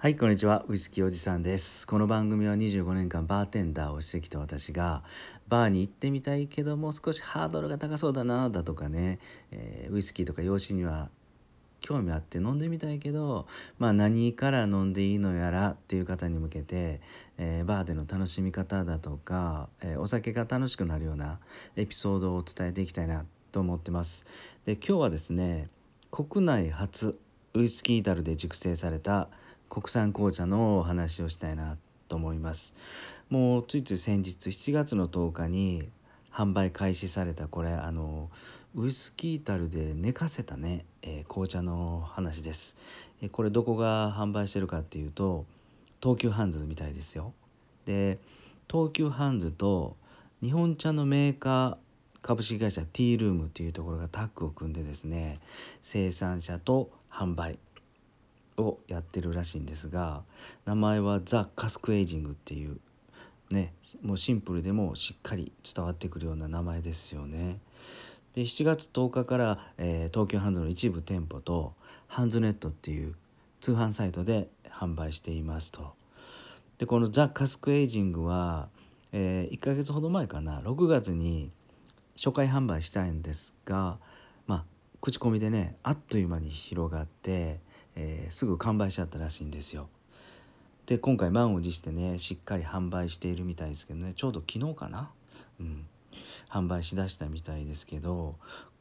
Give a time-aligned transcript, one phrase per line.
[0.00, 0.64] はい、こんにちは。
[0.68, 1.84] ウイスキーおじさんです。
[1.84, 5.02] この番組は25年間バーテンダーをしてきた私が、
[5.48, 9.18] バーに行ってみたいけども少しハードルが高そうだな、だとかね、
[9.50, 11.08] えーウイスキーとか洋酒には
[11.80, 13.48] 興味あって飲んでみたいけど、
[13.80, 17.00] まあ何から飲んでいいのやらっていう方に向けて、
[17.36, 21.40] えーバーでの楽しみ方だとか、えーお酒が楽しくなるような
[21.74, 24.26] エピソードを伝えていきたいなと思ってます。
[24.64, 25.68] で、今日はですね、
[26.12, 27.18] 国内初
[27.54, 29.28] ウイスキー樽で熟成された
[29.68, 31.76] 国産紅茶のお話をしたいな
[32.08, 32.74] と思います。
[33.28, 35.90] もうついつい先日7月の10日に
[36.32, 38.30] 販売開始されたこれあの
[38.74, 42.76] ウイスキー樽で寝かせたね、えー紅茶の話です、
[43.20, 45.44] えーこれどこが販売してるかっていうと
[46.02, 47.32] 東急ハンズみたいですよ。
[47.84, 48.18] で
[48.70, 49.96] 東急ハンズと
[50.42, 51.76] 日本茶のメーカー
[52.22, 55.40] 株式会社ティールームっていうところがタッグを組んでですね
[55.82, 57.58] 生産者と販売。
[58.58, 60.22] をやってるらしいんですが
[60.64, 62.78] 名前はザ・カスクエイジングっていう
[63.50, 67.60] ねもうシンプルでもしっかり伝わってくるような名前ですよね。
[68.34, 71.74] で7月10日から、えー東京ハンズの一部店舗と
[72.06, 73.14] ハンズネットっていう
[73.60, 75.94] 通販サイトで販売していますと。
[76.78, 78.68] でこのザ・カスクエイジングは、
[79.12, 81.50] え1ヶ月ほど前かな6月に
[82.16, 83.98] 初回販売したいんですが
[84.46, 84.64] まあ
[85.00, 87.60] 口コミでねあっという間に広がって、
[87.98, 89.88] えーすぐ完売しちゃったらしいんですよ。
[90.86, 95.10] で今回満を持してねしっかり販売しているみたいですけどねちょうど昨日かな、
[95.60, 95.86] うん、
[96.48, 98.36] 販売しだしたみたいですけど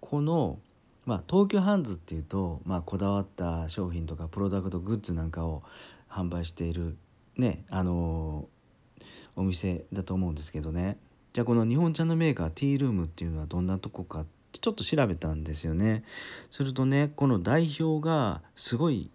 [0.00, 0.58] この、
[1.04, 5.62] まあ、東急ハンズっていうと、まあ、こだわった商品とかプロダクトグッズなんかを
[6.08, 6.96] 販売している
[7.36, 8.60] ねあのー
[9.36, 10.98] お店だと思うんですけどね。
[11.32, 16.04] じゃあこの日本茶のメーカーティールームっていうのはどんなとこかってちょっと調べたんですよね。
[16.50, 19.10] するとねこの代表がすごい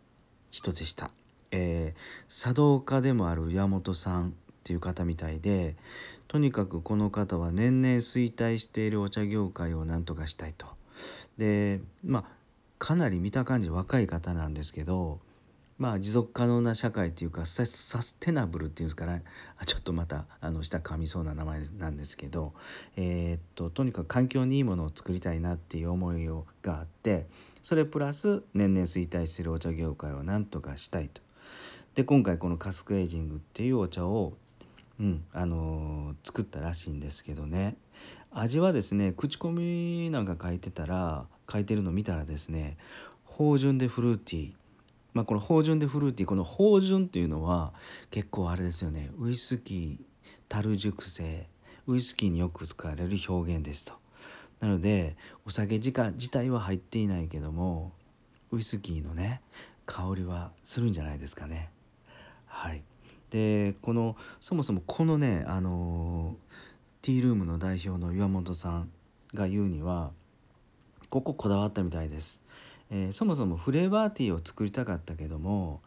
[0.51, 1.11] 人でした、
[1.51, 4.31] えー茶道家でもある岩本さんっ
[4.63, 5.75] ていう方みたいで
[6.27, 10.67] とにかくこの方は年々衰退しているお茶業界をなんとかしたいと。
[11.37, 12.23] でまあ
[12.79, 15.19] かなり見た感じ若い方なんですけど
[15.77, 19.23] まあ持続可能な社会っていうかサステナブルっていうんですかね。
[19.65, 22.53] ちょっとまたあの下噛みそうな名前なんですけど、
[22.95, 27.25] えーっととにかく環境にいいものを作りたいなっていう思いをがあって
[27.61, 31.21] それプラス年々衰退しているお茶業界をなんとかしたいと。
[31.93, 34.33] で今回このカスクエイジングっていうお茶を、
[34.99, 37.75] うんあのー作ったらしいんですけどね。
[38.31, 42.77] 味はですね口コミなんか書いてたら書いてるの見たらですね
[43.25, 44.64] 芳醇でフルーティー。
[45.15, 47.73] まあこの芳醇でフルーティーこの芳醇っていうのは
[48.11, 50.05] 結構あれですよねウイスキー
[50.49, 51.47] 樽熟成
[51.87, 53.93] ウイスキーによく使われる表現ですと。
[54.59, 55.15] なので
[55.45, 57.93] お酒自自体は入っていないけども
[58.51, 59.41] ウイスキーのね
[59.85, 61.69] 香りはするんじゃないですかね。
[62.45, 62.83] はい、
[63.29, 66.35] でこのそもそもこのねあの
[67.01, 68.89] ティールームの代表の岩本さん
[69.33, 70.11] が言うには
[71.09, 72.41] こここだわったみたいです、
[72.91, 75.81] えーそもそもフレーバーティーを作りたかったけども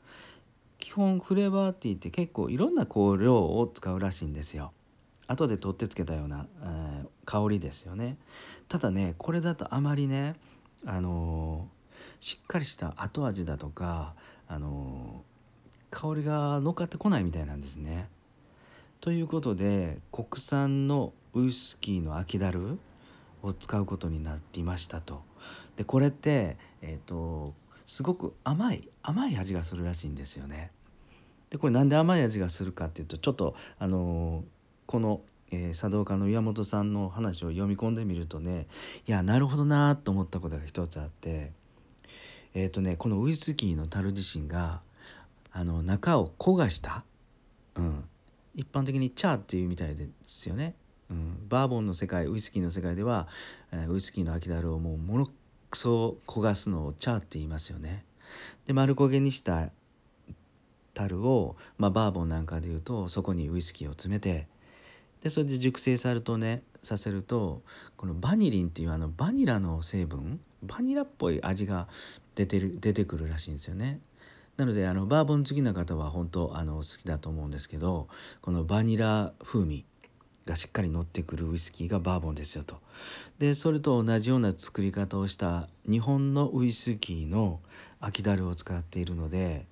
[0.78, 4.72] 基本フレーバーティーって結構いろんな香料を使うらしいんですよ。
[5.26, 8.16] 後で取ってつけたような、えー香りですよね。
[8.68, 10.34] ただねこれだとあまりね
[10.86, 11.78] あのー
[12.20, 14.14] しっかりした後味だとか
[14.48, 15.28] あのー
[15.90, 18.08] 香りが乗っかってこないみたいなんですね。
[19.00, 22.78] ということで国産のウイスキーの秋だる
[23.42, 25.22] を使うことになっていましたと。
[25.78, 27.54] でこれって、えー、と
[27.86, 30.72] すごく甘い甘い味がするらしいんですよね。
[31.50, 34.44] でこれなんで甘い味がするかっていうとちょっとあのー
[34.86, 35.20] この、
[35.52, 38.66] えー茶道家の岩本さんの話を読み込んでみるとね
[39.06, 41.52] いやなるほどなと思ったことが一つあって
[42.54, 44.80] えっ、とねこのウイスキーの樽自身が
[45.52, 47.04] あの中を焦がした、
[47.76, 48.04] うん、
[48.56, 50.74] 一般的にチャーっていうみたいですよね、
[51.08, 53.28] うん、バーボンの世界ウイスキーの世界では、
[53.70, 55.28] えーウイスキーの秋だるをもうもの
[55.70, 58.04] くそ焦がすのをチャーって言いますよね。
[58.66, 59.70] で丸焦げにした
[60.94, 64.46] 樽を、まあ、バーボンなんかでいうとそこにウイスキーを詰めて
[65.22, 67.62] でそれで熟成さるとねさせると
[67.96, 71.88] このバニリンっていうあのバニラの成分バニラっぽい味が
[72.34, 74.00] 出てる出てくるらしいんですよね。
[74.56, 78.08] なのであのバーボン好きな方は本当あの好きだと思うんですけど
[78.42, 79.84] このバニラ風味
[80.48, 82.76] がしっかり乗ってくるウイスキーがバーボンですよと。
[83.38, 87.60] でそれと同じような作り方をした日本のウイスキーの
[88.00, 89.66] 秋だるを使っているので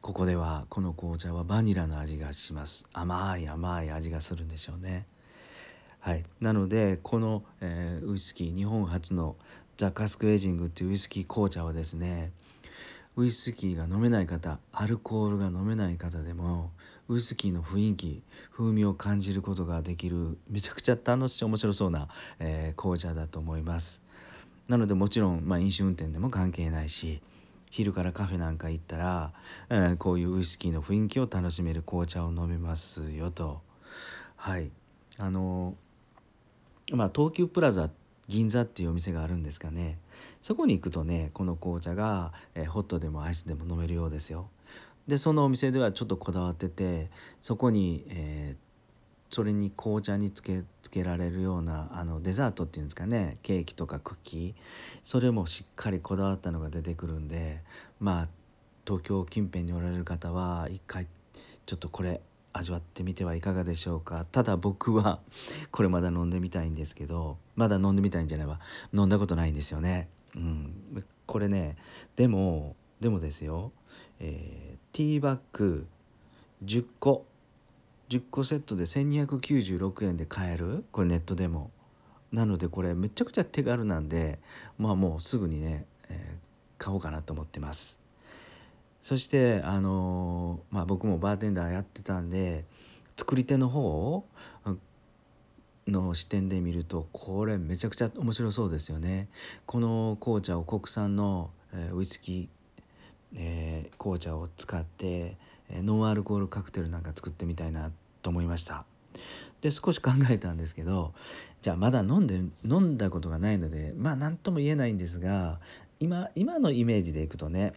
[0.00, 5.06] ここではこの紅茶はバニラの味がします甘い甘い味がするんでしょうね。
[6.00, 9.36] はい、なのでこの、えーウイスキー日本初の
[9.76, 12.32] ザ・カスクエイジングっていうウイスキー紅茶はですね
[13.16, 16.70] ウイスキーが飲めない方アルコールが飲めない方でも
[17.08, 18.22] ウイスキーの雰囲気
[18.52, 22.08] 風味を感じることができるめちゃくちゃ楽しい面白そうな、
[22.38, 24.00] えー、紅茶だと思います。
[24.68, 27.20] なのでもちろん、まあ、飲酒運転でも関係ないし
[27.70, 29.32] 昼からカフェなんか行ったら、
[29.68, 33.60] えー、こういうウイスキーの雰囲気を楽しめる紅茶を飲めますよと。
[34.36, 34.70] はい。
[35.18, 35.74] あの
[36.92, 37.90] まあ東急プラザ
[38.28, 39.98] 銀座っていうお店があるんですかね。
[40.40, 44.48] そこに行くとねこの紅茶が、えー、ホットでもアイスでも飲めるようですよ。
[45.06, 54.54] でそのお店ではちょっとこだわっててそこに、えー、それに紅茶につけつけられるようなあのデザートっていうんですかねケーキとかクッキー。
[55.02, 57.60] それもしっかりこだわったのが出てくるんで
[57.98, 58.28] まあ
[58.86, 61.06] 東京近辺におられる方は一回
[61.66, 62.20] ちょっとこれ
[62.52, 64.26] 味わってみてはいかがでしょうか。
[64.32, 65.20] ただ僕は
[65.70, 68.58] これまだ飲んでみたいんですけどまだ飲んでみたいんじゃないわ。
[68.94, 70.08] 飲んだことないんですよね。
[70.34, 71.04] うん。
[71.26, 71.76] これね
[72.16, 73.72] でもでもですよ、
[74.18, 75.86] えー、ティーバッグ
[76.64, 77.26] 10個
[78.08, 80.86] 10個セットで1296円で買える？
[80.90, 81.70] これネットでも。
[82.32, 84.38] なのでこれめちゃくちゃ手軽なんで
[84.78, 88.00] まあもうすぐにね、えー、買おうかなと思ってます。
[89.02, 92.64] そしてあのー、まあ僕もバーテンダーやってたんで
[93.18, 94.24] 作り手の方を
[95.86, 99.28] の視点で見るとこれめちゃくちゃ面白そうですよね。
[99.66, 102.48] この紅茶を国産の、えー、ウイスキー、
[103.36, 105.36] えー、紅茶を使って
[105.70, 107.90] ノンアルコールカクテルなんか作ってみたいな
[108.22, 108.84] と思いました。
[109.60, 111.12] で少し考えたんですけど
[111.60, 115.58] じゃあまだ飲んで飲んだことがないのでまあ何とも言えないんですが
[115.98, 117.74] 今今のイメージでいくとね、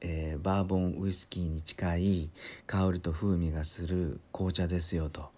[0.00, 2.30] えー、バーボンウイスキーに近い
[2.66, 5.34] 香りと風味がする紅茶ですよと。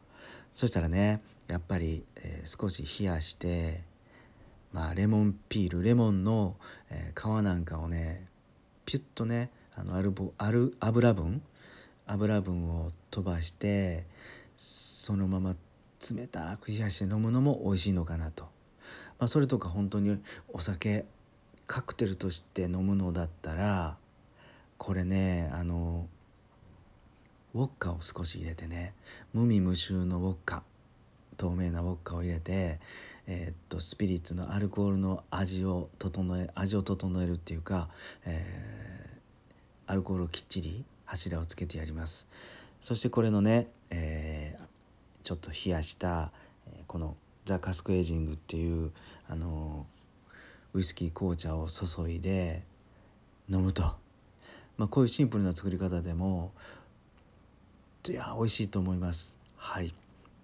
[0.56, 3.82] そしたらねやっぱり、えー、少し冷やして
[4.72, 6.56] まあレモンピールレモンの、
[6.90, 8.26] えー、皮なんかをね
[8.86, 11.42] ピュッとねあのアルボアル油分
[12.06, 14.06] 油分を飛ばして
[14.56, 15.56] そのまま
[16.10, 18.44] 冷たく冷やして飲むのも美味しいのかなと、
[19.18, 20.18] まあ、それとか本当に
[20.48, 21.04] お酒
[21.66, 23.98] カクテルとして飲むのだったら
[24.78, 26.06] これねあの
[27.56, 28.92] ウォッカを少し入れてね
[29.32, 30.62] 無味無臭のウォッカ
[31.38, 32.78] 透明なウォッカを入れて、
[33.26, 37.88] えー、っとスピリッツのアルコールの味を整え味を整えるっていうか、
[38.26, 42.26] えー、アルコールをきっちり柱をつけてやります。
[42.80, 44.64] そしてこれのね、えー、
[45.24, 46.30] ちょっと冷やした、
[46.86, 47.16] この
[47.46, 48.92] ザ・カスクエイジングっていう
[49.28, 49.86] あの
[50.74, 52.62] ウイスキー紅茶を注いで
[53.48, 53.82] 飲むと、
[54.76, 56.52] まあ、こういうシンプルな作り方でも
[58.08, 59.38] いや美味しいと思います。
[59.56, 59.92] はい。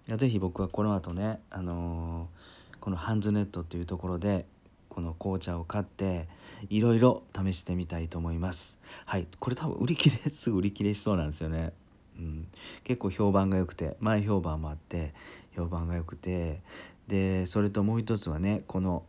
[0.07, 4.45] 是非僕はこの後ねあのー、このハンズネットっていうところで
[4.89, 6.27] この紅茶を買って
[6.69, 8.79] いろいろ試してみたいと思います。
[9.05, 9.27] はい。
[9.39, 10.51] これ多分売り切れす。
[10.51, 11.71] ぐ売り切れしそうなんですよね。
[12.17, 12.47] うん、
[12.83, 15.13] 結構評判が良くて前評判もあって
[15.55, 16.61] 評判が良くて
[17.07, 19.03] でそれともう一つはねこの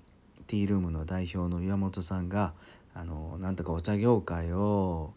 [0.46, 2.52] ティールームの代表の岩本さんが
[2.94, 5.12] あのなんとかお茶業界を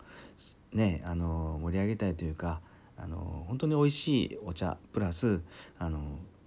[0.74, 2.62] ねあの盛り上げたいというか
[2.98, 5.42] あの本当に美味しいお茶プラス
[5.78, 6.00] あの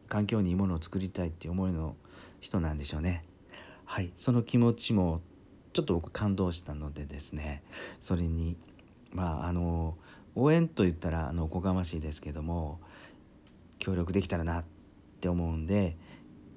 [0.08, 1.97] 環境にいいものを作りたいっていう思いの
[2.41, 3.25] 人なんでしょうね。
[3.85, 5.20] はいその気持ちも
[5.73, 7.62] ちょっと僕感動したのでですね
[8.00, 8.56] それに
[9.12, 9.97] まああの
[10.35, 12.80] 応援と言ったらあのおこがましいですけども
[13.78, 14.64] 協力できたらなっ
[15.21, 15.97] て思うんで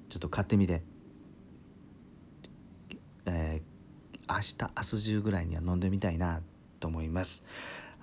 [0.08, 0.82] ちょっと買ってみて、
[3.26, 6.40] えー、明日明日中ぐらいには飲んでみたいな
[6.78, 7.44] と思います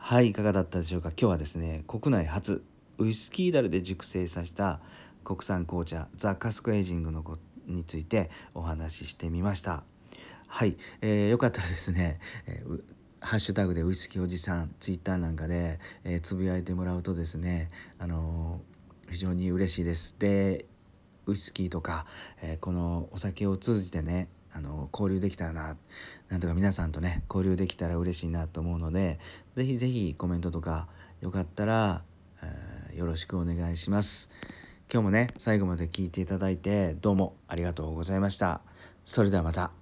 [0.03, 1.09] はいいかがだったでしょうか？
[1.09, 2.63] 今日はですね国内初
[2.97, 4.81] ウイスキーダルで熟成させた
[5.23, 9.83] 国産紅茶ザ・カスクエイジングのことについてお話ししてみました
[10.47, 12.83] はい、えー、よかったらですね、えー、
[13.21, 20.15] ハッシュタグでウイスキーおじさんツイッターなんかで、えー、つぶやいてもらうとですね、あのー、非常に嬉しいです。
[20.17, 20.65] で
[21.27, 22.07] ウイスキーとか、
[22.41, 25.77] えー、このお酒を通じてねあの交流できたらな
[26.29, 29.19] なんとか皆さんとね交流できたら嬉しいなと思うので
[29.55, 30.87] 是非是非コメントとか
[31.21, 32.03] よかったら、
[32.41, 34.29] えー、よろしくお願いします。
[34.91, 38.61] 今日もね最後まで聞いていただいてどうもありがとうございました。
[39.05, 39.80] それではまた。